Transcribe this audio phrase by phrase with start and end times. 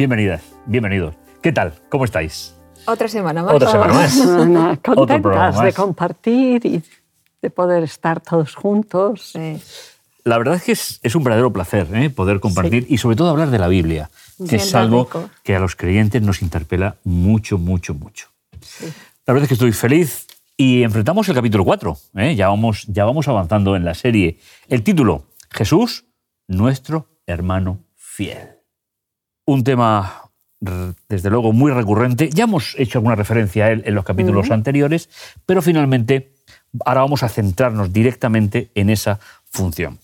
[0.00, 1.14] Bienvenidas, bienvenidos.
[1.42, 1.74] ¿Qué tal?
[1.90, 2.54] ¿Cómo estáis?
[2.86, 3.52] Otra semana más.
[3.52, 4.78] Otra semana más.
[4.82, 6.82] Contentas programa de compartir y
[7.42, 9.32] de poder estar todos juntos.
[9.32, 9.60] Sí.
[10.24, 12.08] La verdad es que es, un verdadero placer ¿eh?
[12.08, 14.08] poder compartir y sobre todo hablar de la Biblia,
[14.48, 15.06] que es algo
[15.42, 18.28] que a los creyentes nos interpela mucho, mucho, mucho.
[19.26, 20.26] La verdad es que estoy feliz
[20.56, 21.98] y enfrentamos el capítulo 4.
[22.14, 22.36] ¿eh?
[22.36, 24.38] Ya, vamos, ya vamos avanzando en la serie.
[24.66, 26.06] El título, Jesús,
[26.48, 28.59] nuestro hermano fiel.
[29.50, 30.30] Un tema
[31.08, 32.30] desde luego muy recurrente.
[32.30, 35.08] Ya hemos hecho alguna referencia a él en los capítulos anteriores,
[35.44, 36.30] pero finalmente
[36.84, 39.98] ahora vamos a centrarnos directamente en esa función.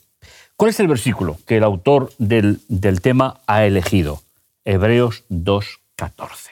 [0.56, 2.58] ¿Cuál es el versículo que el autor del,
[3.00, 4.20] tema ha elegido?
[4.64, 6.50] Hebreos 2.14.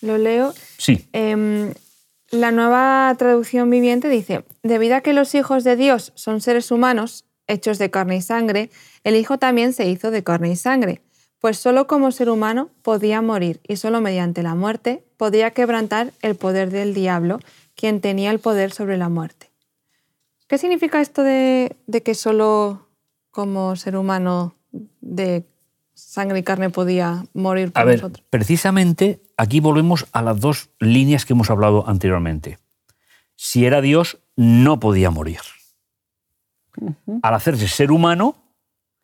[0.00, 0.52] ¿Lo leo?
[0.78, 1.06] Sí.
[1.12, 1.74] Em,
[2.32, 7.24] la nueva traducción viviente dice, debido a que los hijos de Dios son seres humanos,
[7.46, 8.68] hechos de carne y sangre,
[9.04, 11.02] el Hijo también se hizo de carne y sangre,
[11.40, 16.34] pues solo como ser humano podía morir y solo mediante la muerte podía quebrantar el
[16.34, 17.40] poder del diablo,
[17.74, 19.50] quien tenía el poder sobre la muerte.
[20.48, 22.88] ¿Qué significa esto de, que solo
[23.30, 24.54] como ser humano
[25.00, 25.44] de
[25.94, 28.26] sangre y carne podía morir por a ver, nosotros?
[28.30, 32.58] Precisamente aquí volvemos a las dos líneas que hemos hablado anteriormente.
[33.36, 35.40] Si era Dios, no podía morir.
[37.22, 38.36] Al hacerse ser humano,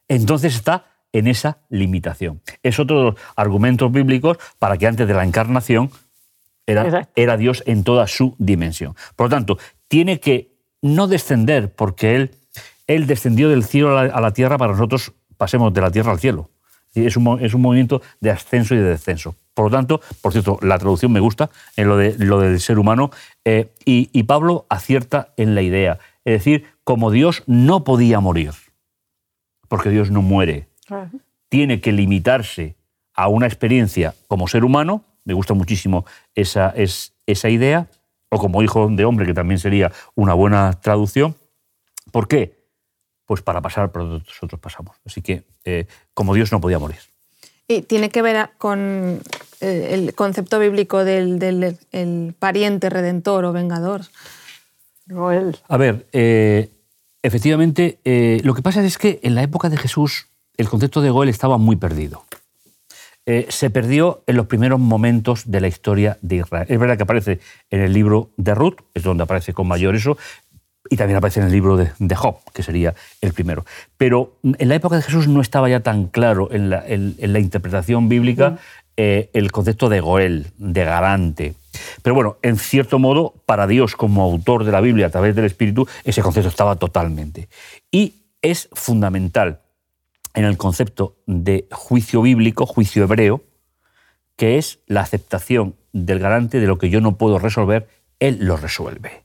[0.09, 2.43] entonces está en esa limitación.
[2.63, 5.91] Es otro de los argumentos bíblicos para que antes de la encarnación
[6.67, 8.95] era, era Dios en toda su dimensión.
[9.17, 9.59] Por lo tanto,
[9.89, 10.51] tiene que
[10.83, 12.33] no descender, porque Él,
[12.87, 16.51] él descendió del cielo a la, tierra para nosotros pasemos de la tierra al cielo.
[16.95, 19.37] Es un, es un, movimiento de ascenso y de descenso.
[19.53, 22.79] Por lo tanto, por cierto, la traducción me gusta en lo, de, lo del ser
[22.79, 23.11] humano
[23.45, 25.99] eh, y, Pablo acierta en la idea.
[26.25, 28.53] Es decir, como Dios no podía morir,
[29.69, 30.69] porque Dios no muere,
[31.49, 32.77] tiene que limitarse
[33.15, 37.89] a una experiencia como ser humano, me gusta muchísimo esa, es, esa idea,
[38.29, 41.37] o como hijo de hombre, que también sería una buena traducción.
[42.11, 42.65] ¿Por qué?
[43.25, 44.97] Pues para pasar por donde nosotros pasamos.
[45.07, 46.99] Así que, eh, como Dios no podía morir.
[47.69, 49.21] Y tiene que ver con
[49.61, 51.79] eh, el concepto bíblico del,
[52.39, 54.03] pariente redentor o vengador.
[55.69, 56.71] A ver, eh,
[57.23, 58.01] efectivamente,
[58.43, 61.59] lo que pasa es que en la época de Jesús el concepto de Goel estaba
[61.59, 62.25] muy perdido.
[63.27, 66.67] Eh, se perdió en los primeros momentos de la historia de Israel.
[66.69, 70.19] Es verdad que aparece en el libro de Ruth, es donde aparece con mayor eso,
[70.91, 73.65] y también aparece en el libro de, Job, que sería el primero.
[73.97, 78.51] Pero en la época de Jesús no estaba ya tan claro en la, interpretación bíblica
[78.51, 78.59] mm.
[78.99, 81.55] eh, el concepto de Goel, de garante.
[82.03, 85.47] Pero bueno, en cierto modo, para Dios como autor de la Biblia a través del
[85.47, 87.49] Espíritu, ese concepto estaba totalmente.
[87.91, 89.61] Y es fundamental
[90.35, 93.45] en el concepto de juicio bíblico, juicio hebreo,
[94.37, 98.57] que es la aceptación del garante de lo que yo no puedo resolver, él lo
[98.57, 99.25] resuelve.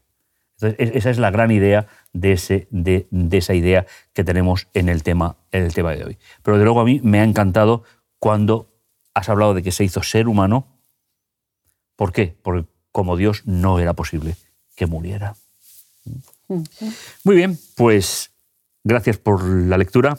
[0.59, 5.37] esa es la gran idea de, ese, de, esa idea que tenemos en el, tema,
[5.51, 6.17] en el tema de hoy.
[6.43, 7.83] Pero de luego a mí me ha encantado
[8.19, 8.71] cuando
[9.13, 10.67] has hablado de que se hizo ser humano.
[11.95, 12.37] ¿Por qué?
[12.41, 14.35] Porque como Dios no era posible
[14.75, 15.35] que muriera.
[17.23, 18.31] Muy bien, pues
[18.83, 20.17] gracias por la lectura.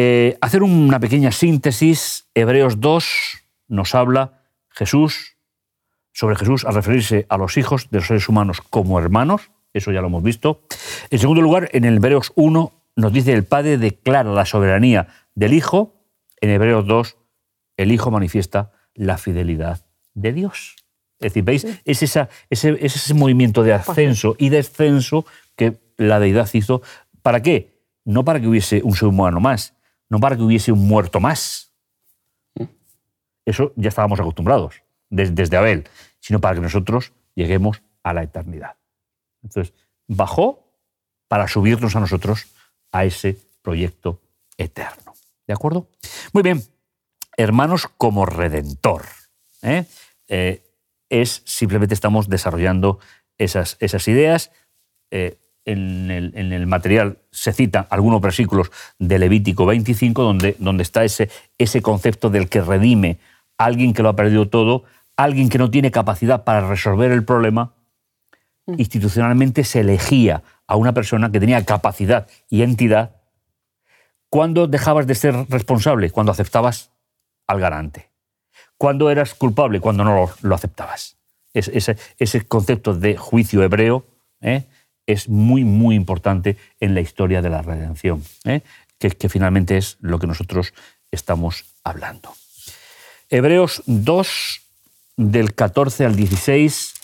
[0.00, 3.04] Eh, hacer una pequeña síntesis, Hebreos 2
[3.66, 5.36] nos habla Jesús,
[6.12, 10.00] sobre Jesús al referirse a los hijos de los seres humanos como hermanos, eso ya
[10.00, 10.62] lo hemos visto.
[11.10, 15.52] En segundo lugar, en el Hebreos 1 nos dice el Padre declara la soberanía del
[15.52, 15.96] Hijo,
[16.40, 17.16] en Hebreos 2
[17.76, 19.84] el Hijo manifiesta la fidelidad
[20.14, 20.76] de Dios.
[21.18, 21.66] Es decir, ¿veis?
[21.84, 25.26] Es, esa, ese, es ese movimiento de ascenso y descenso
[25.56, 26.82] que la deidad hizo.
[27.20, 27.82] ¿Para qué?
[28.04, 29.74] No para que hubiese un ser humano más,
[30.08, 31.72] no para que hubiese un muerto más.
[33.44, 35.88] Eso ya estábamos acostumbrados desde, Abel,
[36.20, 38.76] sino para que nosotros lleguemos a la eternidad.
[39.42, 39.72] Entonces,
[40.06, 40.64] bajó
[41.28, 42.46] para subirnos a nosotros
[42.92, 44.20] a ese proyecto
[44.56, 45.14] eterno.
[45.46, 45.88] ¿De acuerdo?
[46.32, 46.62] Muy bien.
[47.36, 49.04] Hermanos como redentor.
[49.62, 49.86] ¿eh?
[50.26, 50.62] Eh,
[51.08, 52.98] es simplemente estamos desarrollando
[53.38, 54.50] esas, esas ideas.
[55.10, 55.38] Eh,
[55.72, 61.28] en el, material se citan algunos versículos de Levítico 25 donde, donde está ese,
[61.58, 63.18] ese concepto del que redime
[63.58, 64.84] alguien que lo ha perdido todo,
[65.16, 67.74] alguien que no tiene capacidad para resolver el problema.
[68.66, 68.74] Mm.
[68.78, 73.16] Institucionalmente se elegía a una persona que tenía capacidad y entidad.
[74.30, 76.10] ¿Cuándo dejabas de ser responsable?
[76.10, 76.92] Cuando aceptabas
[77.46, 78.10] al garante.
[78.78, 79.80] ¿Cuándo eras culpable?
[79.80, 81.18] Cuando no lo, aceptabas.
[81.52, 84.06] ese, ese, concepto de juicio hebreo
[84.40, 84.64] ¿eh?
[85.08, 88.60] Es muy, muy importante en la historia de la redención, ¿eh?
[88.98, 90.72] que, que, finalmente es lo que nosotros
[91.10, 92.32] estamos hablando.
[93.30, 94.60] Hebreos 2,
[95.18, 96.94] del 14 al 16,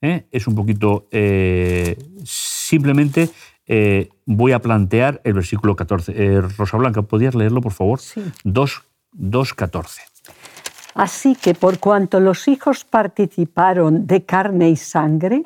[0.00, 0.24] ¿eh?
[0.30, 1.06] es un poquito...
[1.10, 3.28] Eh, simplemente
[3.66, 6.40] eh, voy a plantear el versículo 14.
[6.56, 8.00] Rosa Blanca, ¿podrías leerlo, por favor?
[8.00, 8.22] Sí.
[8.44, 8.82] 2,
[9.12, 10.02] 2, 14.
[10.94, 15.42] Así que por cuanto los hijos participaron de carne y sangre,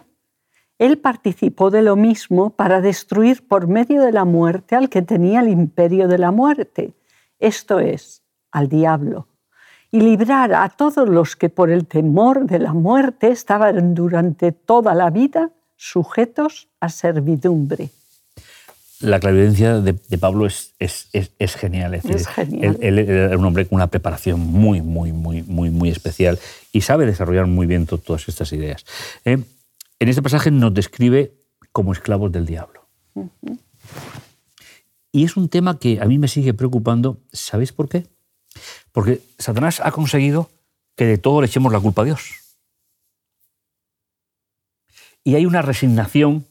[0.78, 5.40] él participó de lo mismo para destruir por medio de la muerte al que tenía
[5.40, 6.94] el imperio de la muerte,
[7.38, 9.28] esto es, al diablo,
[9.90, 14.94] y librar a todos los que por el temor de la muerte estaban durante toda
[14.94, 17.90] la vida sujetos a servidumbre
[19.00, 21.94] la clarividencia de, Pablo es, es, es, genial.
[21.94, 22.78] Es, genial.
[22.80, 26.38] Él, era un hombre con una preparación muy, muy, muy, muy, muy especial
[26.72, 28.84] y sabe desarrollar muy bien todas estas ideas.
[29.25, 29.38] ¿eh?
[30.00, 31.34] En este pasaje nos describe
[31.72, 32.88] como esclavos del diablo.
[35.10, 37.20] Y es un tema que a mí me sigue preocupando.
[37.32, 38.06] ¿Sabéis por qué?
[38.92, 40.50] Porque Satanás ha conseguido
[40.94, 42.58] que de todo le echemos la culpa a Dios.
[45.24, 46.46] Y hay una resignación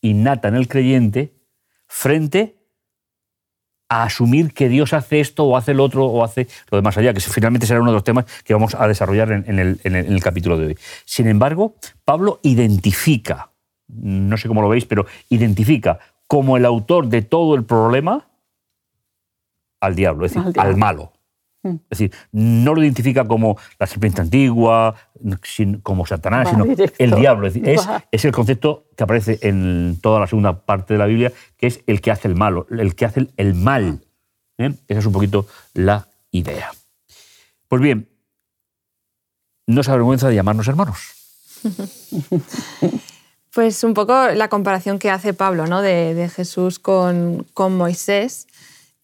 [0.00, 1.34] innata en el creyente
[1.86, 2.57] frente
[3.88, 7.14] a asumir que Dios hace esto o hace lo otro o hace lo demás allá,
[7.14, 10.66] que finalmente será uno de los temas que vamos a desarrollar en, el, capítulo de
[10.66, 10.78] hoy.
[11.04, 11.74] Sin embargo,
[12.04, 13.50] Pablo identifica,
[13.88, 18.28] no sé cómo lo veis, pero identifica como el autor de todo el problema
[19.80, 21.12] al diablo, es decir, al malo.
[21.62, 21.76] Mm.
[21.90, 24.94] Es decir, no lo identifica como la serpiente antigua,
[25.82, 26.64] como Satanás, sino
[26.98, 27.48] el diablo.
[27.48, 31.80] Es, el concepto que aparece en toda la segunda parte de la Biblia, que es
[31.86, 34.00] el que hace el malo, el que hace el mal.
[34.58, 34.72] ¿eh?
[34.86, 36.70] Esa es un poquito la idea.
[37.68, 38.08] Pues bien,
[39.66, 40.98] no se avergüenza de llamarnos hermanos.
[43.50, 45.82] Pues un poco la comparación que hace Pablo ¿no?
[45.82, 48.46] de, Jesús con, Moisés.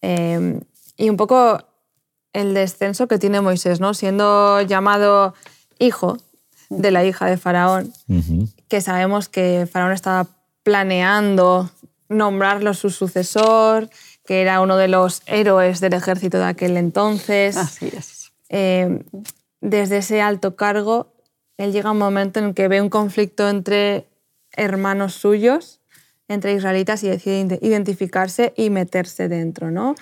[0.01, 0.61] Eh,
[0.95, 1.59] y un poco
[2.35, 3.93] el descenso que tiene Moisés, ¿no?
[3.93, 5.33] Siendo llamado
[5.79, 6.17] hijo
[6.69, 7.93] de la hija de Faraón,
[8.67, 10.27] que sabemos que Faraón estaba
[10.61, 11.69] planeando
[12.09, 13.89] nombrarlo su sucesor,
[14.25, 17.55] que era uno de los héroes del ejército de aquel entonces.
[17.55, 18.33] Así es.
[18.49, 19.01] Eh,
[19.61, 21.13] desde ese alto cargo,
[21.57, 24.09] él llega a un momento en que ve un conflicto entre
[24.51, 25.79] hermanos suyos
[26.27, 29.71] entre israelitas y decide identificarse y meterse dentro.
[29.71, 29.95] ¿no?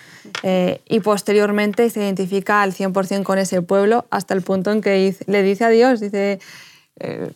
[0.44, 5.16] Eh, y posteriormente se identifica al 100% con ese pueblo hasta el punto en que
[5.28, 6.40] le dice a Dios, dice,
[7.00, 7.32] eh,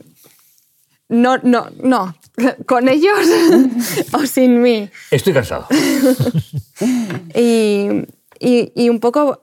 [1.10, 2.16] no, no, no,
[2.66, 3.18] con ellos
[4.14, 4.90] o sin mí.
[5.12, 5.68] Estoy cansado.
[7.36, 8.06] y,
[8.40, 9.42] y, un poco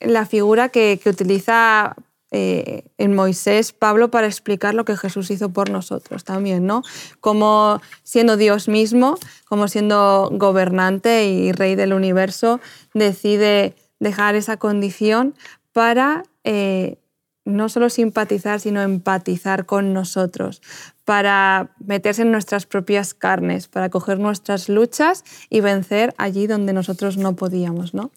[0.00, 1.96] la figura que, que utiliza
[2.32, 6.82] eh, en Moisés Pablo para explicar lo que Jesús hizo por nosotros también, ¿no?
[7.20, 12.60] Como siendo Dios mismo, como siendo gobernante y rey del universo,
[12.94, 15.34] decide dejar esa condición
[15.72, 16.98] para eh,
[17.46, 20.60] no solo simpatizar, sino empatizar con nosotros,
[21.04, 27.16] para meterse en nuestras propias carnes, para coger nuestras luchas y vencer allí donde nosotros
[27.16, 28.10] no podíamos, ¿no?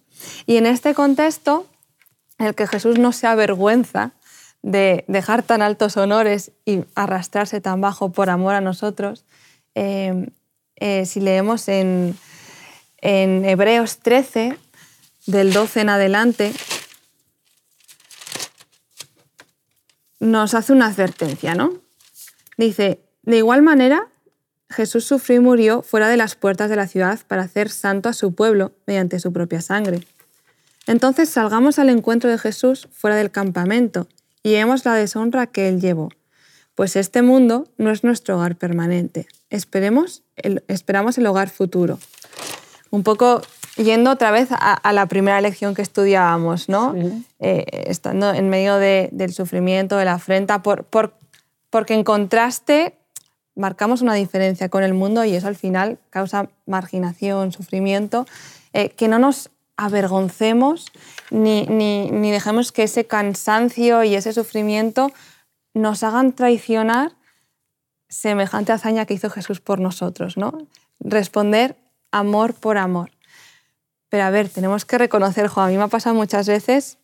[0.47, 1.67] Y en este contexto,
[2.39, 4.13] el que Jesús no se avergüenza
[4.61, 9.25] de dejar tan altos honores y arrastrarse tan bajo por amor a nosotros,
[9.75, 10.29] eh,
[10.75, 12.17] eh, si leemos en,
[12.97, 14.57] en Hebreos 13,
[15.25, 16.53] del 12 en adelante,
[20.19, 21.73] nos hace una advertencia, ¿no?
[22.57, 24.07] Dice, de igual manera,
[24.69, 28.13] Jesús sufrió y murió fuera de las puertas de la ciudad para hacer santo a
[28.13, 30.01] su pueblo mediante su propia sangre.
[30.89, 34.07] Entonces salgamos al encuentro de Jesús fuera del campamento
[34.41, 36.09] y vemos la deshonra que Él llevó,
[36.73, 39.27] pues este mundo no es nuestro hogar permanente.
[39.51, 40.23] Esperemos
[40.67, 41.99] esperamos el hogar futuro.
[42.89, 43.43] Un poco
[43.77, 46.95] yendo otra vez a, la primera lección que estudiábamos, ¿no?
[47.37, 50.87] Eh, estando en medio del sufrimiento, de la afrenta, por,
[51.69, 52.97] porque en contraste
[53.55, 58.25] marcamos una diferencia con el mundo y eso al final causa marginación, sufrimiento,
[58.73, 60.91] eh, que no nos avergoncemos
[61.31, 65.11] ni, ni, dejemos que ese cansancio y ese sufrimiento
[65.73, 67.13] nos hagan traicionar
[68.09, 70.67] semejante hazaña que hizo Jesús por nosotros, ¿no?
[70.99, 71.77] Responder
[72.11, 73.11] amor por amor.
[74.09, 76.97] Pero a ver, tenemos que reconocer, jo, a mí me ha pasado muchas veces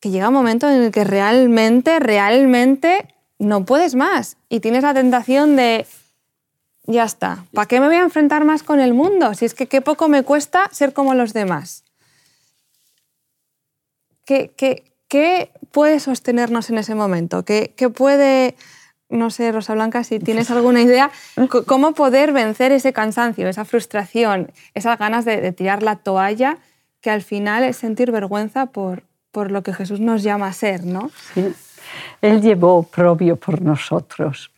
[0.00, 4.94] que llega un momento en el que realmente, realmente no puedes más y tienes la
[4.94, 5.86] tentación de
[6.86, 7.44] ya está.
[7.52, 9.34] ¿Para qué me voy a enfrentar más con el mundo?
[9.34, 11.84] Si es que qué poco me cuesta ser como los demás.
[14.24, 14.52] ¿Qué,
[15.08, 17.44] qué, puede sostenernos en ese momento?
[17.44, 18.56] ¿Qué, ¿Qué, puede,
[19.08, 21.10] no sé, Rosa Blanca, si tienes alguna idea,
[21.66, 26.58] cómo poder vencer ese cansancio, esa frustración, esas ganas de, tirar la toalla,
[27.00, 30.84] que al final es sentir vergüenza por, por lo que Jesús nos llama a ser,
[30.84, 31.10] ¿no?
[31.34, 31.54] Sí.
[32.20, 34.50] Él llevó oprobio por nosotros.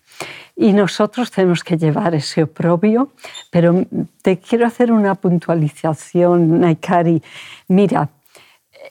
[0.61, 3.13] Y nosotros tenemos que llevar ese oprobio,
[3.49, 3.87] pero
[4.23, 7.23] te quiero hacer una puntualización, Naikari.
[7.69, 8.09] Mira,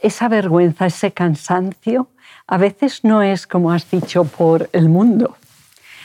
[0.01, 2.07] esa vergüenza, ese cansancio,
[2.47, 5.35] a veces no es, como has dicho, por el mundo.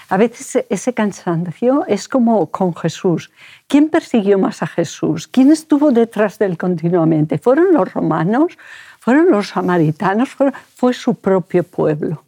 [0.09, 3.31] A veces ese cansancio es como con Jesús.
[3.69, 5.29] ¿Quién persiguió más a Jesús?
[5.29, 7.39] ¿Quién estuvo detrás de él continuamente?
[7.39, 8.59] ¿Fueron los romanos?
[8.99, 10.31] ¿Fueron los samaritanos?
[10.75, 12.25] Fue su propio pueblo.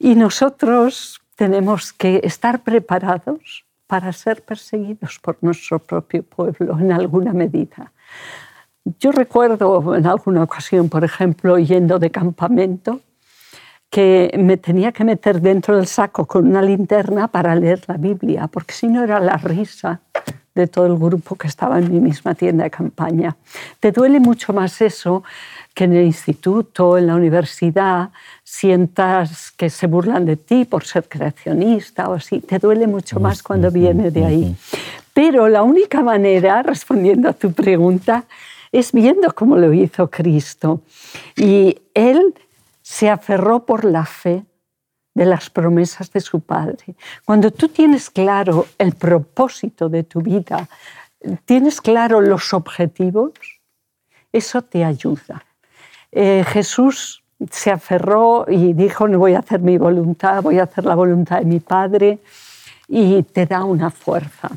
[0.00, 7.32] Y nosotros tenemos que estar preparados para ser perseguidos por nuestro propio pueblo en alguna
[7.32, 7.92] medida.
[8.98, 13.00] Yo recuerdo en alguna ocasión, por ejemplo, yendo de campamento,
[13.88, 18.46] que me tenía que meter dentro del saco con una linterna para leer la Biblia,
[18.46, 20.02] porque si no era la risa
[20.60, 23.36] de todo el grupo que estaba en mi misma tienda de campaña.
[23.80, 25.22] Te duele mucho más eso
[25.74, 28.10] que en el instituto, en la universidad,
[28.44, 32.40] sientas que se burlan de ti por ser creacionista o así.
[32.40, 34.56] Te duele mucho más cuando viene de ahí.
[35.14, 38.24] Pero la única manera, respondiendo a tu pregunta,
[38.72, 40.82] es viendo cómo lo hizo Cristo.
[41.36, 42.34] Y Él
[42.82, 44.44] se aferró por la fe
[45.14, 46.94] de las promesas de su Padre.
[47.24, 50.68] Cuando tú tienes claro el propósito de tu vida,
[51.44, 53.32] tienes claro los objetivos,
[54.32, 55.44] eso te ayuda.
[56.12, 60.84] Eh, Jesús se aferró y dijo, no voy a hacer mi voluntad, voy a hacer
[60.84, 62.18] la voluntad de mi Padre,
[62.88, 64.50] y te da una fuerza.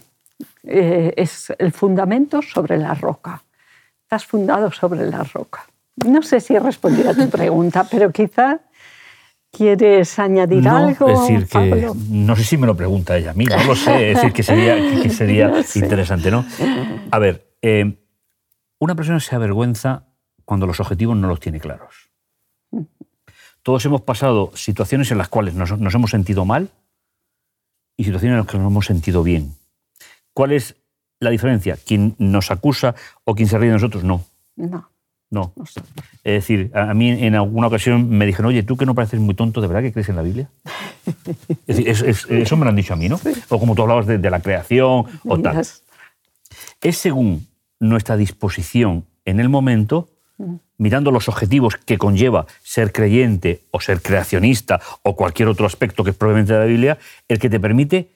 [0.64, 3.44] Eh, es el fundamento sobre la roca.
[4.02, 5.66] Estás fundado sobre la roca.
[6.08, 8.60] No sé si he respondido a tu pregunta, pero quizá
[9.54, 11.10] quieres añadir algo.
[11.10, 14.12] Es decir, que no sé si me lo pregunta ella a mí, no lo sé,
[14.12, 16.44] es decir, que sería, que sería interesante, ¿no?
[17.12, 17.98] A ver, eh,
[18.80, 20.08] una persona se avergüenza
[20.44, 22.10] cuando los objetivos no los tiene claros.
[23.62, 26.70] Todos hemos pasado situaciones en las cuales nos, hemos sentido mal
[27.96, 29.54] y situaciones en las que nos hemos sentido bien.
[30.34, 30.76] ¿Cuál es
[31.20, 31.78] la diferencia?
[31.78, 34.04] ¿Quién nos acusa o quien se ríe de nosotros?
[34.04, 34.26] No.
[34.58, 34.90] No.
[35.34, 35.52] No.
[36.24, 39.34] Es decir, a mí en alguna ocasión me dijeron, oye, tú que no pareces muy
[39.34, 40.48] tonto, ¿de verdad que crees en la Biblia?
[41.68, 43.20] es decir, eso me lo han dicho a mí, ¿no?
[43.50, 45.60] O como tú hablabas de, la creación o tal.
[46.82, 47.48] Es según
[47.80, 50.08] nuestra disposición en el momento
[50.78, 56.12] mirando los objetivos que conlleva ser creyente o ser creacionista o cualquier otro aspecto que
[56.12, 56.98] es probablemente de la Biblia,
[57.28, 58.10] el que te permite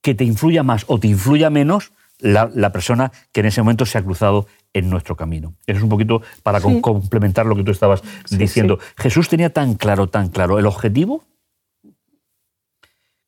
[0.00, 3.98] que te influya más o te influya menos la, persona que en ese momento se
[3.98, 5.54] ha cruzado en nuestro camino.
[5.66, 8.78] Eso es un poquito para complementar lo que tú estabas diciendo.
[8.96, 11.24] Jesús tenía tan claro, tan claro el objetivo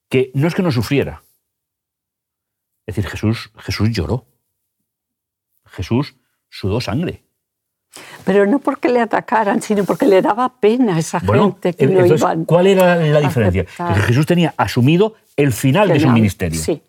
[0.09, 1.23] que no es que no sufriera.
[2.85, 4.25] Es decir, Jesús, Jesús lloró.
[5.65, 6.15] Jesús
[6.49, 7.23] sudó sangre.
[8.25, 12.05] Pero no porque le atacaran, sino porque le daba pena a esa gente que no
[12.05, 12.45] iban.
[12.45, 13.65] ¿Cuál era la diferencia?
[13.65, 16.59] Que Jesús tenía asumido el final, de su ministerio.
[16.59, 16.81] Sí.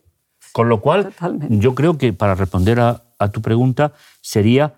[0.53, 1.13] Con lo cual,
[1.49, 4.75] yo creo que para responder a, tu pregunta sería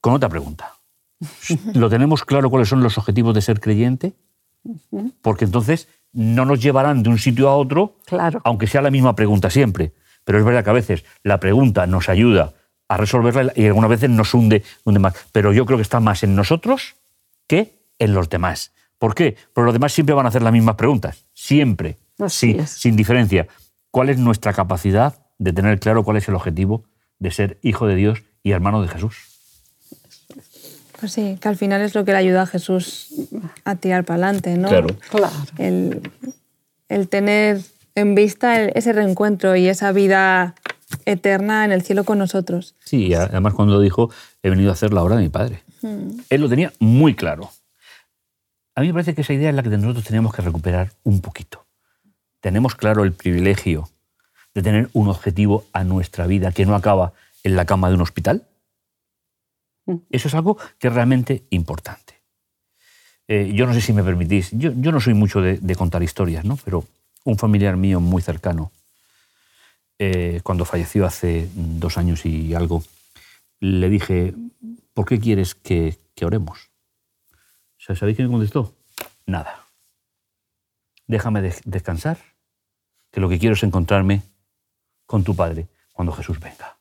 [0.00, 0.74] con otra pregunta.
[1.74, 4.14] ¿Lo tenemos claro cuáles son los objetivos de ser creyente?
[5.22, 8.40] Porque entonces no nos llevarán de un sitio a otro, claro.
[8.44, 9.92] aunque sea la misma pregunta siempre.
[10.24, 12.54] Pero es verdad que a veces la pregunta nos ayuda
[12.88, 15.14] a resolverla y algunas veces nos hunde, hunde más.
[15.32, 16.96] Pero yo creo que está más en nosotros
[17.46, 18.72] que en los demás.
[18.98, 19.36] ¿Por qué?
[19.52, 21.24] Porque los demás siempre van a hacer las mismas preguntas.
[21.34, 21.98] Siempre.
[22.28, 23.48] sí, sin diferencia.
[23.90, 26.84] ¿Cuál es nuestra capacidad de tener claro cuál es el objetivo
[27.18, 29.16] de ser hijo de Dios y hermano de Jesús?
[31.00, 33.08] Pues sí, que al final es lo que le ayuda a Jesús
[33.64, 34.68] a tirar para adelante, ¿no?
[34.68, 34.88] Claro.
[35.10, 35.34] claro.
[35.58, 36.10] El,
[36.88, 37.60] el tener
[37.94, 40.54] en vista ese reencuentro y esa vida
[41.04, 42.74] eterna en el cielo con nosotros.
[42.84, 44.10] Sí, además cuando dijo,
[44.42, 45.62] he venido a hacer la obra de mi padre.
[45.82, 46.20] Hmm.
[46.30, 47.50] Él lo tenía muy claro.
[48.74, 51.20] A mí me parece que esa idea es la que nosotros tenemos que recuperar un
[51.20, 51.66] poquito.
[52.40, 53.88] Tenemos claro el privilegio
[54.54, 58.02] de tener un objetivo a nuestra vida que no acaba en la cama de un
[58.02, 58.46] hospital.
[59.86, 59.96] Hmm.
[60.10, 62.14] Eso es algo que es realmente importante.
[63.26, 66.44] Eh, yo no sé si me permitís, yo, no soy mucho de, de, contar historias,
[66.44, 66.58] ¿no?
[66.62, 66.84] pero
[67.24, 68.70] un familiar mío muy cercano
[69.98, 72.82] eh, cuando falleció hace dos años y algo,
[73.60, 74.34] le dije,
[74.92, 76.70] ¿por qué quieres que, oremos?
[77.78, 78.74] ¿Sabéis qué me contestó?
[79.26, 79.66] Nada.
[81.06, 82.18] Déjame descansar,
[83.12, 84.22] que lo que quiero es encontrarme
[85.06, 86.76] con tu Padre cuando Jesús venga.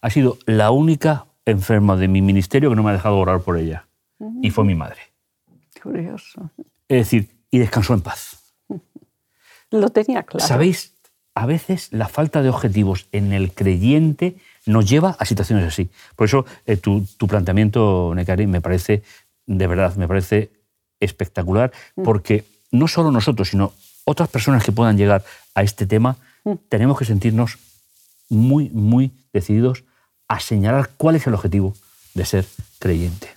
[0.00, 3.56] Ha sido la única enferma de mi ministerio que no me ha dejado orar por
[3.58, 3.86] ella.
[4.42, 5.00] Y fue mi madre.
[5.82, 6.50] Curioso.
[6.88, 8.54] Es decir, y descansó en paz.
[9.70, 10.46] Lo tenía claro.
[10.46, 10.96] ¿Sabéis
[11.36, 15.90] a veces la falta de objetivos en el creyente nos lleva a situaciones así.
[16.16, 19.02] Por eso eh, tu, planteamiento, Necari, me parece,
[19.44, 20.50] de verdad, me parece
[20.98, 22.02] espectacular, mm.
[22.04, 26.16] porque no solo nosotros, sino otras personas que puedan llegar a este tema.
[26.68, 27.58] Tenemos que sentirnos
[28.28, 29.84] muy, muy decididos
[30.28, 31.74] a señalar cuál es el objetivo
[32.14, 32.46] de ser
[32.78, 33.28] creyente.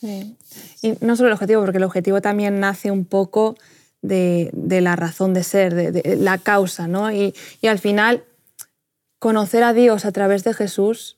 [0.00, 0.36] Sí.
[0.82, 3.56] Y no solo el objetivo, porque el objetivo también nace un poco
[4.02, 4.50] de,
[4.82, 7.12] la razón de ser, de, la causa, ¿no?
[7.12, 7.34] Y,
[7.66, 8.24] al final,
[9.18, 11.16] conocer a Dios a través de Jesús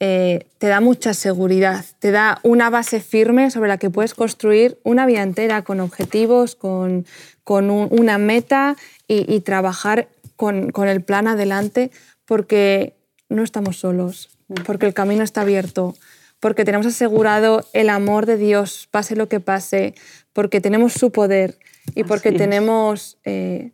[0.00, 4.78] eh, te da mucha seguridad, te da una base firme sobre la que puedes construir
[4.84, 7.04] una vida entera con objetivos, con,
[7.44, 8.76] una meta
[9.08, 11.90] y, trabajar con, con, el plan adelante,
[12.24, 12.96] porque
[13.28, 14.30] no estamos solos,
[14.64, 15.94] porque el camino está abierto,
[16.40, 19.94] porque tenemos asegurado el amor de Dios, pase lo que pase,
[20.32, 21.58] porque tenemos su poder
[21.94, 23.72] y porque tenemos eh,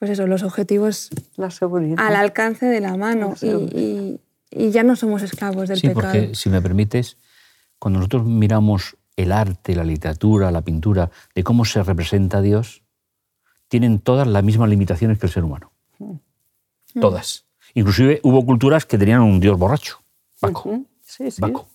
[0.00, 1.10] pues eso, los objetivos
[1.98, 4.18] al alcance de la mano y,
[4.52, 6.12] ya no somos esclavos del pecado.
[6.12, 7.18] Sí, porque si me permites,
[7.78, 12.82] cuando nosotros miramos el arte, la literatura, la pintura, de cómo se representa a Dios,
[13.68, 15.70] tienen todas las mismas limitaciones que el ser humano.
[16.00, 17.00] Mm.
[17.00, 17.46] Todas.
[17.74, 19.98] Inclusive hubo culturas que tenían un Dios borracho,
[20.40, 20.82] Baco.
[21.02, 21.40] Sí, sí.
[21.40, 21.68] Baco.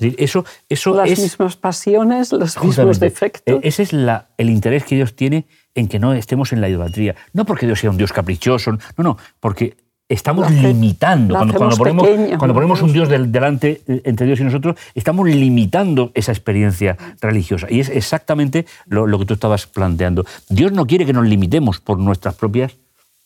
[0.00, 3.54] Eso, eso Las mismas pasiones, los mismos defectos.
[3.62, 6.68] E-, ese es la, el interés que Dios tiene en que no estemos en la
[6.68, 7.14] idolatría.
[7.32, 9.76] No porque Dios sea un Dios caprichoso, no, no, porque
[10.08, 11.34] estamos limitando.
[11.34, 12.06] Cuando, cuando, ponemos,
[12.38, 17.66] cuando, ponemos, un Dios delante eh, entre Dios y nosotros, estamos limitando esa experiencia religiosa.
[17.70, 20.26] Y es exactamente lo, lo que tú estabas planteando.
[20.50, 22.76] Dios no quiere que nos limitemos por nuestras propias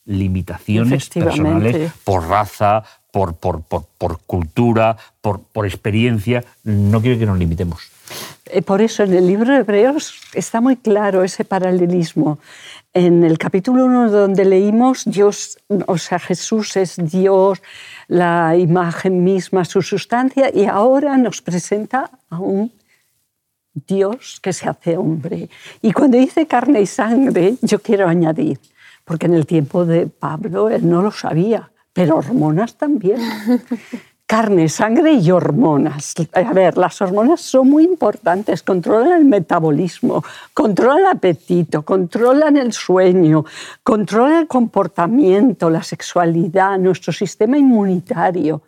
[0.06, 7.38] limitaciones personales, por raza, por, por, por, cultura, por, por, experiencia, no quiere que nos
[7.38, 7.90] limitemos.
[8.46, 12.38] Eh, por eso en el libro de Hebreos está muy claro ese paralelismo.
[12.94, 17.60] En el capítulo 1 donde leímos, Dios, o sea, Jesús es Dios,
[18.08, 22.72] la imagen misma, su sustancia, y ahora nos presenta a un
[23.86, 25.50] Dios que se hace hombre.
[25.82, 28.58] Y cuando dice carne y sangre, yo quiero añadir,
[29.06, 33.20] porque en el tiempo de Pablo él no lo sabía, pero hormonas también.
[34.26, 36.14] Carne, sangre y hormonas.
[36.32, 42.72] A ver, las hormonas son muy importantes, controlan el metabolismo, controlan el apetito, controlan el
[42.72, 43.44] sueño,
[43.84, 48.62] controlan el comportamiento, la sexualidad, nuestro sistema inmunitario.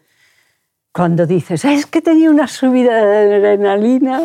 [0.93, 4.23] Cuando dices, es que tenía una subida de adrenalina,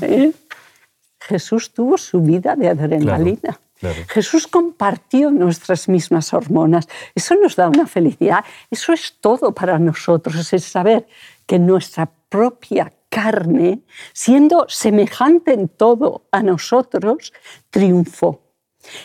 [0.00, 0.32] ¿eh?
[1.20, 3.60] Jesús tuvo subida de adrenalina.
[4.08, 6.88] Jesús compartió nuestras mismas hormonas.
[7.14, 8.44] Eso nos da una felicidad.
[8.70, 11.06] Eso es todo para nosotros, es saber
[11.46, 17.32] que nuestra propia carne, siendo semejante en todo a nosotros,
[17.70, 18.42] triunfó.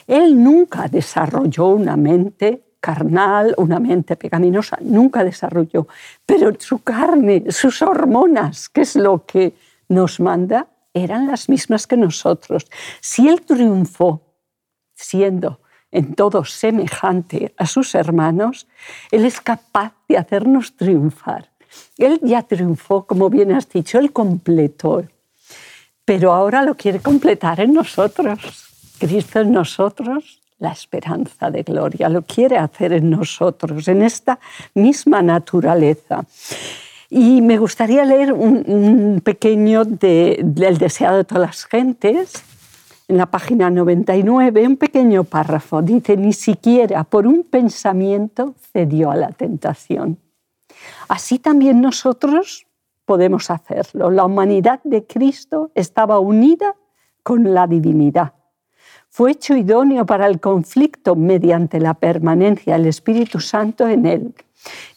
[0.08, 5.88] Él nunca desarrolló una mente carnal, una mente pecaminosa, nunca desarrolló,
[6.26, 9.56] pero su carne, sus hormonas, que es lo que
[9.90, 12.68] nos manda, eran las mismas que nosotros.
[13.02, 14.25] Si Él triunfó
[14.96, 15.60] siendo
[15.92, 18.68] en todo semejante a sus hermanos,
[19.12, 21.50] Él es capaz de hacernos triunfar.
[21.98, 25.04] Él ya triunfó, como bien has dicho, Él completó,
[26.04, 28.40] pero ahora lo quiere completar en nosotros.
[29.00, 34.40] Cristo en nosotros, la esperanza de gloria, lo quiere hacer en nosotros, en esta
[34.74, 36.26] misma naturaleza.
[37.10, 42.44] Y me gustaría leer un, pequeño del deseado de todas las gentes,
[43.08, 45.82] en la página 99, un pequeño párrafo.
[45.82, 50.18] Dice, ni siquiera por un pensamiento cedió a la tentación.
[51.08, 52.66] Así también nosotros
[53.06, 54.10] podemos hacerlo.
[54.10, 56.76] La humanidad de Cristo estaba unida
[57.24, 58.34] con la divinidad.
[59.10, 64.36] Fue hecho idóneo para el conflicto mediante la permanencia del Espíritu Santo en él.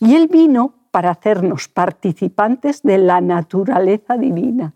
[0.00, 4.72] Y él vino para hacernos participantes de la naturaleza divina.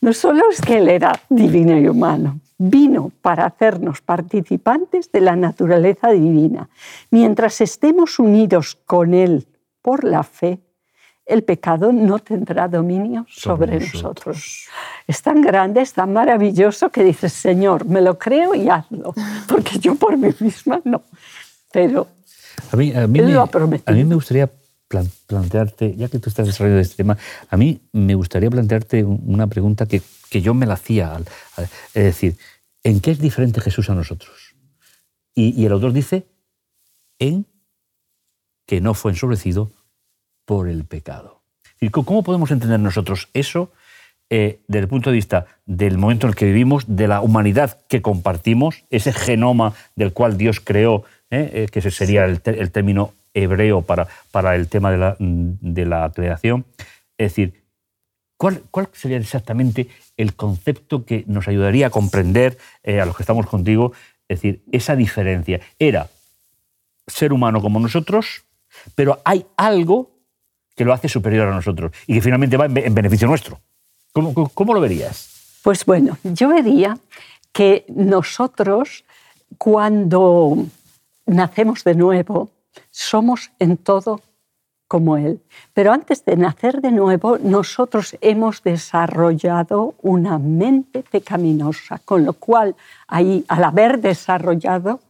[0.00, 5.36] No solo es que él era divino y humano, vino para hacernos participantes de la
[5.36, 6.68] naturaleza divina.
[7.10, 9.46] Mientras estemos unidos con Él
[9.82, 10.60] por la fe,
[11.26, 14.66] el pecado no tendrá dominio sobre, nosotros.
[15.06, 19.14] Es tan grande, es tan maravilloso que dices, Señor, me lo creo y hazlo,
[19.48, 21.02] porque yo por mí misma no.
[21.72, 22.08] Pero
[22.70, 23.92] a mí, a mí Él me, lo ha prometido.
[23.92, 24.50] A mí me gustaría
[25.26, 27.16] plantearte, ya que tú estás desarrollando este tema,
[27.48, 31.16] a mí me gustaría plantearte una pregunta que, que yo me la hacía.
[31.94, 32.36] Es decir,
[32.82, 34.54] ¿en qué es diferente Jesús a nosotros?
[35.34, 36.26] Y, el autor dice,
[37.18, 37.46] en
[38.66, 39.72] que no fue ensobrecido
[40.44, 41.42] por el pecado.
[41.80, 43.72] ¿Y ¿Cómo podemos entender nosotros eso
[44.30, 47.78] eh, desde el punto de vista del momento en el que vivimos, de la humanidad
[47.88, 53.12] que compartimos, ese genoma del cual Dios creó, eh, eh, que ese sería el, término
[53.34, 56.64] hebreo para, para el tema de la, de la creación.
[57.18, 57.64] Es decir,
[58.36, 63.22] ¿cuál, ¿cuál, sería exactamente el concepto que nos ayudaría a comprender eh, a los que
[63.22, 63.92] estamos contigo?
[64.28, 65.60] Es decir, esa diferencia.
[65.78, 66.08] Era
[67.06, 68.44] ser humano como nosotros,
[68.94, 70.10] pero hay algo
[70.74, 73.60] que lo hace superior a nosotros y que finalmente va en, beneficio nuestro.
[74.12, 75.58] ¿Cómo, ¿Cómo, lo verías?
[75.62, 76.98] Pues bueno, yo vería
[77.52, 79.04] que nosotros,
[79.58, 80.66] cuando
[81.26, 82.50] nacemos de nuevo,
[82.90, 84.20] somos en todo
[84.88, 85.40] como Él.
[85.72, 92.76] Pero antes de nacer de nuevo, nosotros hemos desarrollado una mente pecaminosa, con lo cual
[93.08, 95.00] ahí, al haber desarrollado,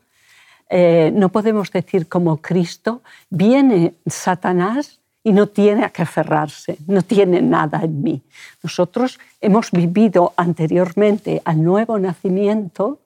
[0.70, 7.02] eh, no podemos decir como Cristo, viene Satanás y no tiene a qué aferrarse, no
[7.02, 8.22] tiene nada en mí.
[8.62, 13.00] Nosotros hemos vivido anteriormente al nuevo nacimiento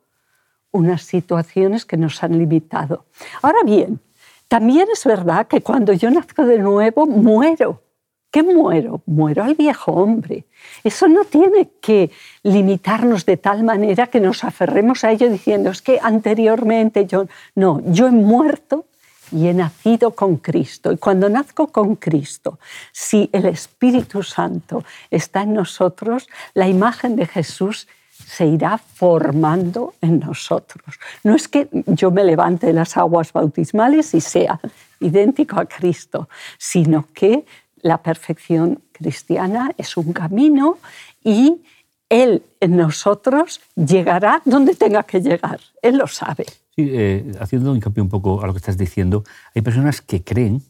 [0.70, 3.06] unas situaciones que nos han limitado.
[3.42, 4.00] Ahora bien,
[4.48, 7.82] también es verdad que cuando yo nazco de nuevo, muero.
[8.30, 9.02] ¿Qué muero?
[9.06, 10.44] Muero al viejo hombre.
[10.84, 12.10] Eso no tiene que
[12.42, 17.26] limitarnos de tal manera que nos aferremos a ello diciendo, es que anteriormente yo...
[17.54, 18.84] No, yo he muerto
[19.32, 20.92] y he nacido con Cristo.
[20.92, 22.58] Y cuando nazco con Cristo,
[22.92, 27.88] si el Espíritu Santo está en nosotros, la imagen de Jesús
[28.28, 30.98] se irá formando en nosotros.
[31.24, 34.60] No es que yo me levante de las aguas bautismales y sea
[35.00, 37.46] idéntico a Cristo, sino que
[37.80, 40.76] la perfección cristiana es un camino
[41.24, 41.62] y
[42.10, 45.60] Él en nosotros llegará donde tenga que llegar.
[45.80, 46.44] Él lo sabe.
[46.76, 50.62] Eh, haciendo hincapié un poco a lo que estás diciendo, hay personas que creen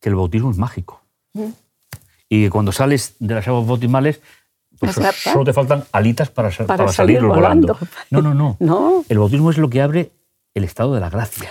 [0.00, 1.02] que el bautismo es mágico.
[1.34, 1.50] Mm.
[2.28, 4.20] Y que cuando sales de las aguas bautismales,
[4.80, 7.76] pues solo te faltan alitas para, salir, volando.
[8.10, 9.04] No, no, no, no.
[9.08, 10.10] El bautismo es lo que abre
[10.54, 11.50] el estado de la gracia.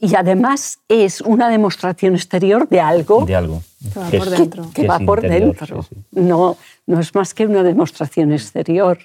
[0.00, 3.62] Y además es una demostración exterior de algo, de algo.
[4.10, 4.70] que va por dentro.
[4.74, 5.86] Que, va por dentro.
[6.10, 8.98] No, no es más que una demostración exterior.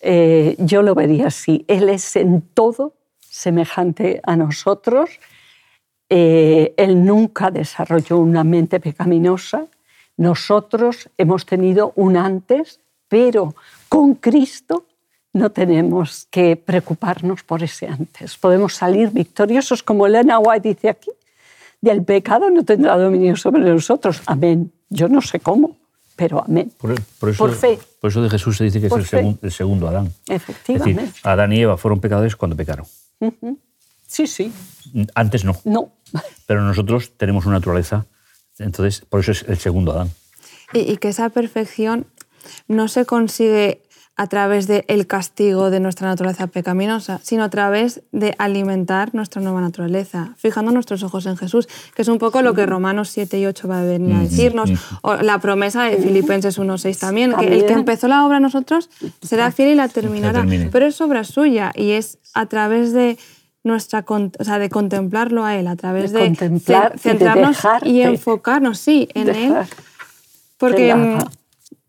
[0.00, 1.64] Eh, yo lo vería así.
[1.66, 5.10] Él es en todo semejante a nosotros.
[6.08, 9.66] Eh, él nunca desarrolló una mente pecaminosa.
[10.20, 12.78] Nosotros hemos tenido un antes,
[13.08, 13.54] pero
[13.88, 14.84] con Cristo
[15.32, 18.36] no tenemos que preocuparnos por ese antes.
[18.36, 21.10] Podemos salir victoriosos, como Elena White dice aquí,
[21.80, 24.20] del pecado no tendrá dominio sobre nosotros.
[24.26, 24.70] Amén.
[24.90, 25.78] Yo no sé cómo,
[26.16, 26.70] pero amén.
[26.76, 26.90] Por,
[27.30, 27.78] eso, fe.
[27.98, 30.12] Por eso de Jesús se dice que es el, el, segundo Adán.
[30.28, 31.00] Efectivamente.
[31.00, 32.84] Es decir, Adán y Eva fueron pecadores cuando pecaron.
[34.06, 34.52] Sí, sí.
[35.14, 35.56] Antes no.
[35.64, 35.92] No.
[36.44, 38.04] Pero nosotros tenemos una naturaleza,
[38.60, 40.10] entonces por eso es el segundo Adán.
[40.72, 42.06] Y, que esa perfección
[42.68, 43.82] no se consigue
[44.16, 49.62] a través del castigo de nuestra naturaleza pecaminosa, sino a través de alimentar nuestra nueva
[49.62, 53.46] naturaleza, fijando nuestros ojos en Jesús, que es un poco lo que Romanos 7 y
[53.46, 54.70] 8 va a venir a decirnos,
[55.00, 58.90] o la promesa de Filipenses 1.6 también, que el que empezó la obra a nosotros
[59.22, 63.16] será fiel y la terminará, pero es obra suya y es a través de
[63.62, 66.34] nuestra, o sea, de contemplarlo a Él, a través de,
[66.98, 69.54] centrarnos y, enfocarnos, sí, en Él.
[70.56, 71.18] Porque mm,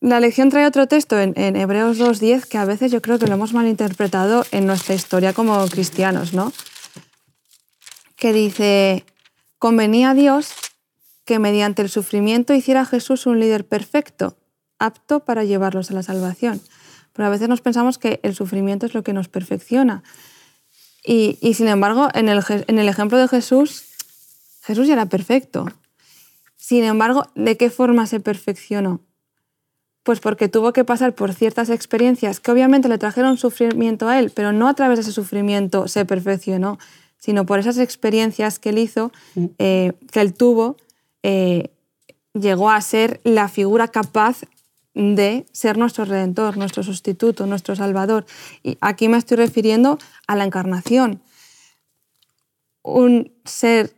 [0.02, 3.28] la lección trae otro texto en, en Hebreos 2.10 que a veces yo creo que
[3.28, 6.52] lo hemos malinterpretado en nuestra historia como cristianos, ¿no?
[8.16, 9.06] Que dice,
[9.58, 10.54] convenía a Dios
[11.26, 14.36] que mediante el sufrimiento hiciera a Jesús un líder perfecto,
[14.80, 16.62] apto para llevarlos a la salvación.
[17.14, 20.04] Pero a veces nos pensamos que el sufrimiento es lo que nos perfecciona.
[21.04, 23.86] Y, sin embargo, en el, en el ejemplo de Jesús,
[24.62, 25.66] Jesús ya era perfecto.
[26.56, 29.02] Sin embargo, ¿de qué forma se perfeccionó?
[30.04, 34.32] Pues porque tuvo que pasar por ciertas experiencias que obviamente le trajeron sufrimiento a él,
[34.34, 36.78] pero no a través de ese sufrimiento se perfeccionó,
[37.18, 39.46] sino por esas experiencias que él hizo, mm.
[39.60, 40.78] eh, que él tuvo,
[41.24, 41.70] eh,
[42.34, 44.42] llegó a ser la figura capaz
[44.94, 48.26] de ser nuestro redentor, nuestro sustituto, nuestro salvador.
[48.64, 51.22] Y aquí me estoy refiriendo a la encarnación.
[52.84, 53.96] Un ser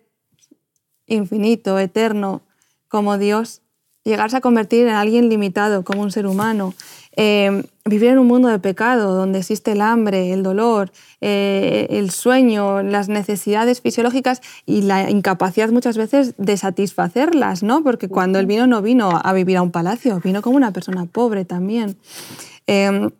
[1.08, 2.44] infinito, eterno,
[2.88, 3.63] como Dios,
[4.04, 6.74] llegarse a convertir en alguien limitado, como un ser humano,
[7.16, 12.12] eh, vivir en un mundo de pecado, donde existe el hambre, el dolor, eh, el
[12.12, 17.84] sueño, las necesidades fisiológicas y la incapacidad muchas veces de satisfacerlas, ¿no?
[17.84, 21.06] Porque cuando él vino no vino a vivir a un palacio, vino como una persona
[21.06, 21.98] pobre también.
[22.68, 23.12] Em,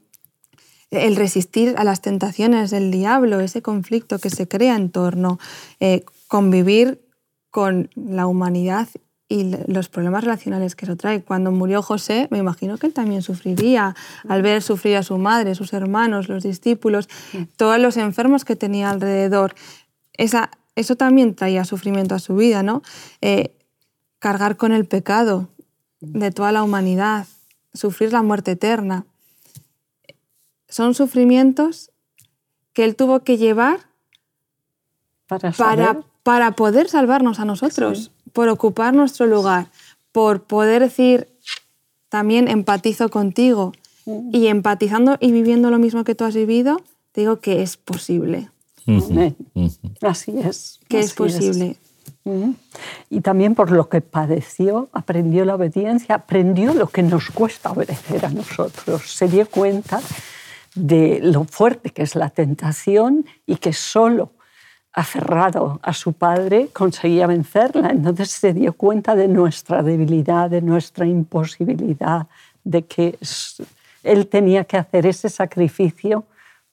[0.92, 5.40] el resistir a las tentaciones del diablo, ese conflicto que se crea en torno,
[5.80, 7.02] eh, convivir
[7.50, 8.88] con la humanidad
[9.34, 11.24] y los problemas relacionales que eso trae.
[11.24, 13.96] Cuando murió José, me imagino que él también sufriría
[14.30, 17.10] al ver sufrir a su madre, sus hermanos, los discípulos,
[17.58, 19.56] todos los enfermos que tenía alrededor.
[20.14, 22.84] Esa eso también traía sufrimiento a su vida, ¿no?
[23.22, 23.56] Eh,
[24.20, 25.50] cargar con el pecado
[26.00, 27.26] de toda la humanidad,
[27.74, 29.06] sufrir la muerte eterna.
[30.70, 31.92] Son sufrimientos
[32.74, 33.80] que él tuvo que llevar
[35.28, 39.68] Para, para, para poder salvarnos a nosotros, por ocupar nuestro lugar,
[40.12, 41.30] por poder decir,
[42.10, 43.74] también empatizo contigo.
[44.34, 46.82] Y empatizando y viviendo lo mismo que tú has vivido,
[47.14, 48.50] te digo que es posible,
[48.86, 49.36] Amén.
[50.02, 50.80] Así es.
[50.90, 51.78] que es posible.
[53.10, 58.26] Y también por lo que padeció, aprendió la obediencia, aprendió lo que nos cuesta obedecer
[58.26, 59.04] a nosotros.
[59.10, 60.02] Se dio cuenta
[60.76, 64.32] de lo fuerte que es la tentación y que solo
[64.94, 67.90] aferrado a su padre conseguía vencerla.
[67.90, 72.28] Entonces se dio cuenta de nuestra debilidad, de nuestra imposibilidad,
[72.64, 73.18] de que
[74.04, 76.26] él tenía que hacer ese sacrificio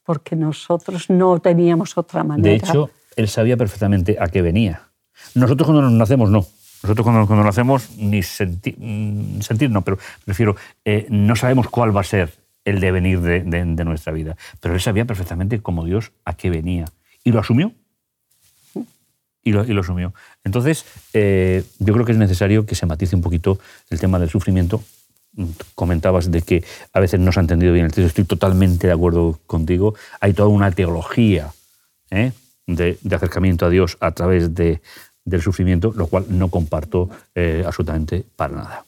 [0.05, 2.49] porque nosotros no teníamos otra manera.
[2.49, 4.89] De hecho, él sabía perfectamente a qué venía.
[5.35, 6.45] Nosotros cuando nos nacemos, no.
[6.83, 12.01] Nosotros cuando, cuando nacemos, ni mm, sentir, no, pero prefiero, eh, no sabemos cuál va
[12.01, 12.33] a ser
[12.65, 14.37] el devenir de, de- de nuestra vida.
[14.61, 16.87] Pero él sabía perfectamente como Dios a qué venía.
[17.23, 17.73] Y lo asumió.
[19.43, 20.13] Y lo, y lo asumió.
[20.45, 24.29] Entonces, eh, yo creo que es necesario que se matice un poquito el tema del
[24.29, 24.83] sufrimiento.
[25.75, 28.07] Comentabas de que a veces no se ha entendido bien el texto.
[28.09, 29.95] Estoy totalmente de acuerdo contigo.
[30.21, 31.53] Hay toda una teología
[32.11, 32.33] ¿eh?
[32.67, 34.81] de, de acercamiento a Dios a través de-
[35.25, 38.85] del sufrimiento, lo cual no comparto eh, absolutamente para nada.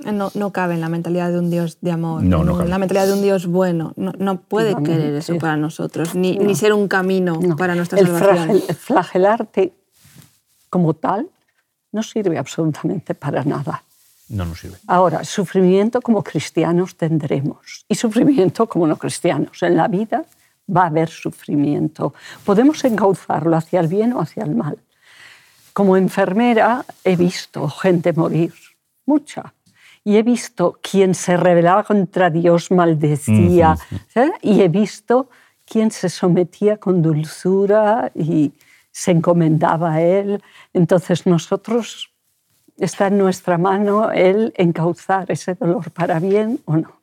[0.00, 2.78] No, no cabe en la mentalidad de un Dios de amor, No, no en la
[2.78, 3.92] mentalidad de un Dios bueno.
[3.96, 7.54] No, no puede querer eso para nosotros, ni, ni ser un camino No.
[7.56, 8.48] para nuestra el salvación.
[8.60, 9.72] flagel- flagelarte
[10.74, 11.28] como tal
[11.92, 13.84] no sirve absolutamente para nada.
[14.28, 14.76] No nos sirve.
[14.88, 19.62] Ahora, sufrimiento como cristianos tendremos y sufrimiento como no cristianos.
[19.62, 20.24] En la vida
[20.66, 22.12] va a haber sufrimiento.
[22.44, 24.76] Podemos encauzarlo hacia el bien o hacia el mal.
[25.72, 28.52] Como enfermera he visto gente morir,
[29.06, 29.54] mucha.
[30.02, 33.76] Y he visto quien se rebelaba contra Dios, maldecía.
[34.16, 34.32] ¿eh?
[34.42, 35.28] Y he visto
[35.64, 38.52] quien se sometía con dulzura y
[38.94, 40.40] se encomendaba a Él.
[40.72, 42.10] Entonces nosotros
[42.78, 47.00] está en nuestra mano el encauzar ese dolor para bien o no.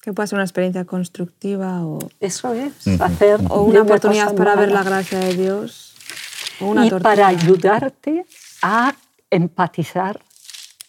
[0.00, 4.72] Que pueda ser una experiencia constructiva o, Eso es, hacer o una oportunidad para ver
[4.72, 5.94] la gracia de Dios.
[6.60, 7.10] O una y tortura.
[7.10, 8.26] para ayudarte
[8.62, 8.92] a
[9.30, 10.20] empatizar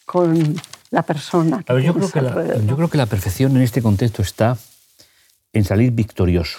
[0.04, 0.56] con
[0.90, 3.62] la persona que A ver, yo, creo que la, yo creo que la perfección en
[3.62, 4.58] este contexto está
[5.52, 6.58] en salir victorioso.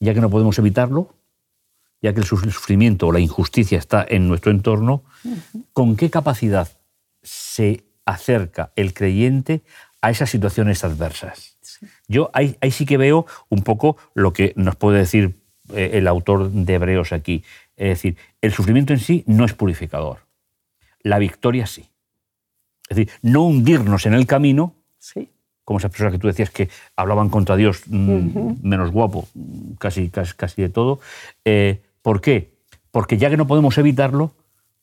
[0.00, 1.10] Ya que no podemos evitarlo,
[2.04, 5.04] ya que el suf- el sufrimiento o la injusticia está en nuestro entorno,
[5.72, 6.68] ¿con qué capacidad
[7.22, 9.62] se acerca el creyente
[10.02, 11.56] a esas situaciones adversas?
[12.06, 15.40] Yo ahí, ahí sí que veo un poco lo que nos puede decir
[15.74, 17.42] eh, el autor de Hebreos aquí.
[17.76, 20.18] Es decir, el sufrimiento en sí no es purificador.
[21.00, 21.88] La victoria sí.
[22.90, 25.30] Es decir, no hundirnos en el camino, Sí,
[25.64, 29.26] como esas personas que tú decías que hablaban contra Dios mm, menos guapo,
[29.78, 31.00] casi, casi, casi de todo.
[31.46, 32.52] Eh, ¿Por qué?
[32.90, 34.34] Porque ya que no podemos evitarlo,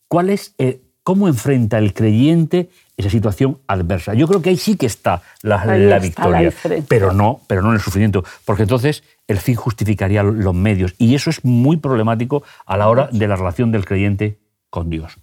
[0.07, 4.15] ¿cuál es, eh, ¿cómo enfrenta el creyente esa situación adversa?
[4.15, 6.51] Yo creo que ahí sí que está la, está victoria,
[6.87, 11.13] pero no, pero no en el sufrimiento, porque entonces el fin justificaría los medios y
[11.13, 14.39] eso es muy problemático a la hora de la relación del creyente
[14.71, 15.15] con Dios.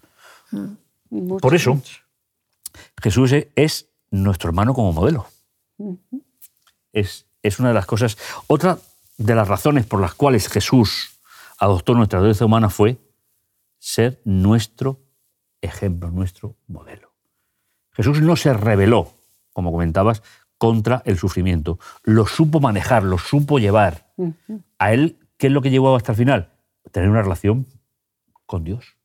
[1.11, 1.99] mucho, Por eso, mucho.
[3.03, 5.27] Jesús es nuestro hermano como modelo.
[6.93, 8.17] Es, es una de las cosas.
[8.47, 8.79] Otra
[9.17, 11.18] de las razones por las cuales Jesús
[11.59, 12.99] adoptó nuestra naturaleza humana fue
[13.79, 15.01] ser nuestro
[15.61, 17.13] ejemplo, nuestro modelo.
[17.93, 19.13] Jesús no se rebeló,
[19.53, 20.23] como comentabas,
[20.57, 21.79] contra el sufrimiento.
[22.03, 24.13] Lo supo manejar, lo supo llevar.
[24.79, 26.53] A él, ¿qué es lo que llevó hasta el final?
[26.93, 27.67] Tener una relación
[28.47, 28.97] con Dios.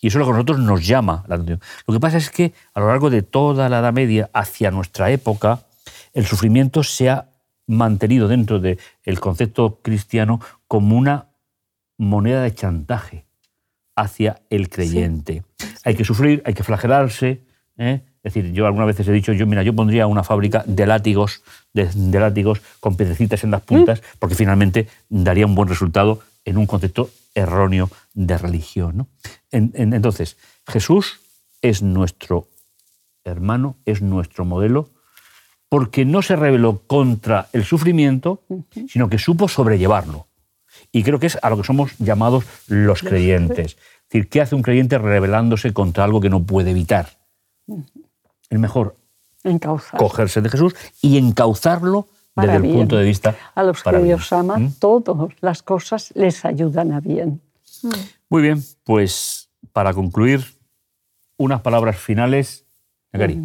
[0.00, 1.60] Y eso es lo que a nosotros nos llama la atención.
[1.86, 5.10] Lo que pasa es que a lo largo de toda la Edad Media, hacia nuestra
[5.10, 5.66] época,
[6.12, 7.30] el sufrimiento se ha
[7.66, 11.30] mantenido dentro del concepto cristiano como una
[11.98, 13.24] moneda de chantaje
[13.94, 15.44] hacia el creyente.
[15.84, 17.42] Hay que sufrir, hay que flagelarse.
[17.78, 18.02] ¿eh?
[18.22, 21.42] Es decir, yo algunas veces he dicho, yo mira, yo pondría una fábrica de látigos,
[21.72, 26.58] de, de látigos con piedrecitas en las puntas, porque finalmente daría un buen resultado en
[26.58, 28.96] un concepto erróneo de religión.
[28.96, 29.08] ¿no?
[29.50, 31.20] En- en- entonces, Jesús
[31.62, 32.48] es nuestro
[33.24, 34.90] hermano, es nuestro modelo,
[35.68, 38.42] porque no se rebeló contra el sufrimiento,
[38.88, 40.26] sino que supo sobrellevarlo.
[40.96, 43.72] Y creo que es a lo que somos llamados los creyentes.
[43.74, 47.18] Es decir, ¿qué hace un creyente rebelándose contra algo que no puede evitar?
[48.48, 48.96] Es mejor
[49.44, 50.00] Encauzar.
[50.00, 54.04] cogerse de Jesús y encauzarlo para desde el punto de vista A los que bien.
[54.04, 54.72] Dios ama, ¿Mm?
[54.78, 57.42] todas las cosas les ayudan a bien.
[58.30, 60.46] Muy bien, pues para concluir,
[61.36, 62.64] unas palabras finales.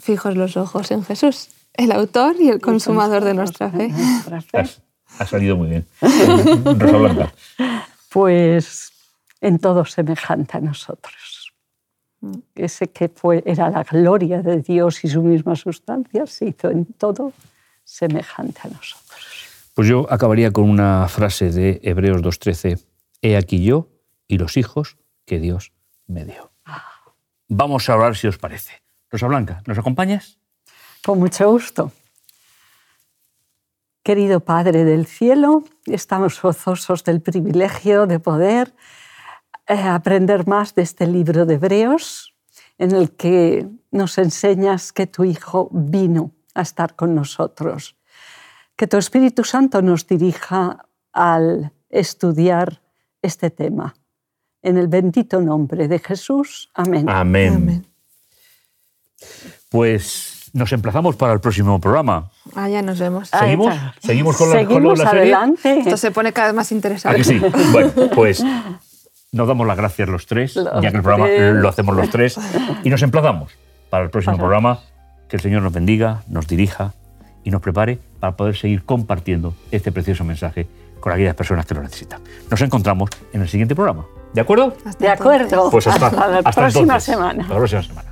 [0.00, 3.88] Fijos los ojos en Jesús, el autor y el consumador de nuestra fe.
[3.88, 4.58] Nuestra fe.
[4.58, 4.82] Has-
[5.18, 5.86] Ha salido muy bien.
[6.00, 7.34] Rosa Blanca.
[8.08, 8.92] Pues
[9.40, 11.52] en todo semejante a nosotros.
[12.54, 16.84] Ese que fue, era la gloria de Dios y su misma sustancia se hizo en
[16.86, 17.32] todo
[17.84, 19.26] semejante a nosotros.
[19.74, 22.80] Pues yo acabaría con una frase de Hebreos 2.13.
[23.22, 23.88] He aquí yo
[24.28, 25.72] y los hijos que Dios
[26.06, 26.52] me dio.
[27.48, 28.82] Vamos a orar si os parece.
[29.10, 30.38] Rosa Blanca, ¿nos acompañas?
[31.04, 31.90] Con mucho gusto.
[34.04, 38.72] Querido Padre del Cielo, estamos gozosos del privilegio de poder
[39.66, 42.34] eh, aprender más de este libro de Hebreos,
[42.78, 47.96] en el que nos enseñas que tu Hijo vino a estar con nosotros.
[48.76, 52.80] Que tu Espíritu Santo nos dirija al estudiar
[53.22, 53.94] este tema.
[54.62, 56.70] En el bendito nombre de Jesús.
[56.74, 57.08] Amén.
[57.08, 57.54] Amén.
[57.54, 57.86] Amén.
[59.68, 62.30] Pues nos emplazamos para el próximo programa.
[62.54, 63.28] Ah, ya nos vemos.
[63.28, 63.74] ¿Seguimos?
[64.00, 65.22] ¿Seguimos con la, con Seguimos la serie?
[65.34, 65.78] adelante.
[65.80, 67.18] Esto se pone cada vez más ¿A interesante.
[67.18, 67.40] que sí?
[67.72, 68.44] Bueno, pues
[69.32, 71.54] nos damos las gracias los tres, Los ya que el programa tres.
[71.54, 72.38] lo hacemos los tres,
[72.84, 73.52] y nos emplazamos
[73.90, 74.42] para el próximo Ajá.
[74.42, 74.78] programa.
[75.28, 76.92] Que el Señor nos bendiga, nos dirija
[77.42, 80.66] y nos prepare para poder seguir compartiendo este precioso mensaje
[81.00, 82.20] con aquellas personas que lo necesitan.
[82.50, 84.04] Nos encontramos en el siguiente programa.
[84.34, 84.76] ¿De acuerdo?
[84.84, 85.70] Hasta De acuerdo.
[85.70, 87.04] Pues hasta, hasta la hasta próxima entonces.
[87.14, 87.42] semana.
[87.42, 88.11] Hasta la próxima semana.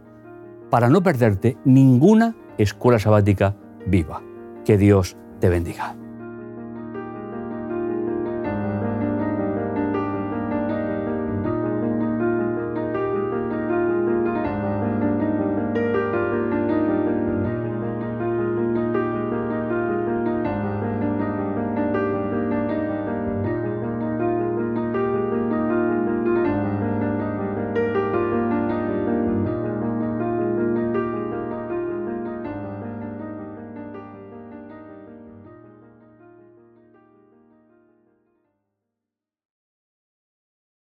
[0.71, 3.55] para no perderte ninguna escuela sabática
[3.85, 4.23] viva.
[4.65, 6.00] Que Dios te bendiga.